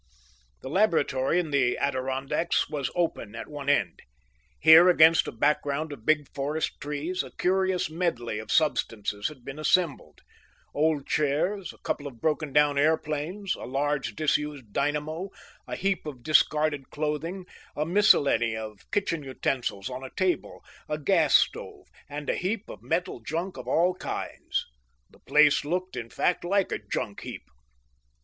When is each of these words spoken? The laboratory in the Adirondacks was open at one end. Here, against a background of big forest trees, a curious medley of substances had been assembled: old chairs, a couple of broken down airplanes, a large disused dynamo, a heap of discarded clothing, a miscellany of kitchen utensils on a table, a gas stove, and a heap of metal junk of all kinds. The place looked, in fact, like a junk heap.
The 0.63 0.69
laboratory 0.69 1.39
in 1.39 1.51
the 1.51 1.77
Adirondacks 1.77 2.67
was 2.67 2.89
open 2.95 3.35
at 3.35 3.47
one 3.47 3.69
end. 3.69 4.01
Here, 4.59 4.89
against 4.89 5.27
a 5.27 5.31
background 5.31 5.93
of 5.93 6.07
big 6.07 6.27
forest 6.33 6.81
trees, 6.81 7.21
a 7.21 7.29
curious 7.29 7.87
medley 7.87 8.39
of 8.39 8.51
substances 8.51 9.27
had 9.27 9.45
been 9.45 9.59
assembled: 9.59 10.21
old 10.73 11.05
chairs, 11.05 11.71
a 11.71 11.77
couple 11.77 12.07
of 12.07 12.19
broken 12.19 12.51
down 12.51 12.79
airplanes, 12.79 13.53
a 13.53 13.65
large 13.65 14.15
disused 14.15 14.73
dynamo, 14.73 15.29
a 15.67 15.75
heap 15.75 16.07
of 16.07 16.23
discarded 16.23 16.89
clothing, 16.89 17.45
a 17.75 17.85
miscellany 17.85 18.55
of 18.57 18.89
kitchen 18.91 19.21
utensils 19.21 19.87
on 19.87 20.03
a 20.03 20.09
table, 20.09 20.65
a 20.89 20.97
gas 20.97 21.35
stove, 21.35 21.85
and 22.09 22.27
a 22.27 22.33
heap 22.35 22.67
of 22.71 22.81
metal 22.81 23.19
junk 23.19 23.55
of 23.55 23.67
all 23.67 23.93
kinds. 23.93 24.65
The 25.11 25.19
place 25.19 25.63
looked, 25.63 25.95
in 25.95 26.09
fact, 26.09 26.43
like 26.43 26.71
a 26.71 26.79
junk 26.79 27.19
heap. 27.21 27.43